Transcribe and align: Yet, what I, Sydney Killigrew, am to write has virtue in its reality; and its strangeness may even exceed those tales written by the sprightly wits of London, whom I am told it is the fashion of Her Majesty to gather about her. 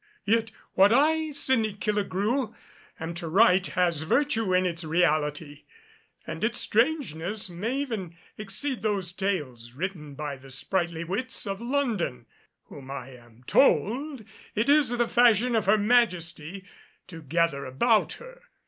Yet, 0.25 0.49
what 0.73 0.91
I, 0.91 1.29
Sydney 1.29 1.75
Killigrew, 1.75 2.55
am 2.99 3.13
to 3.13 3.27
write 3.29 3.67
has 3.77 4.01
virtue 4.01 4.51
in 4.51 4.65
its 4.65 4.83
reality; 4.83 5.65
and 6.25 6.43
its 6.43 6.59
strangeness 6.59 7.51
may 7.51 7.75
even 7.81 8.15
exceed 8.35 8.81
those 8.81 9.13
tales 9.13 9.73
written 9.73 10.15
by 10.15 10.37
the 10.37 10.49
sprightly 10.49 11.03
wits 11.03 11.45
of 11.45 11.61
London, 11.61 12.25
whom 12.63 12.89
I 12.89 13.09
am 13.09 13.43
told 13.45 14.23
it 14.55 14.69
is 14.69 14.89
the 14.89 15.07
fashion 15.07 15.55
of 15.55 15.67
Her 15.67 15.77
Majesty 15.77 16.65
to 17.05 17.21
gather 17.21 17.65
about 17.65 18.13
her. 18.13 18.41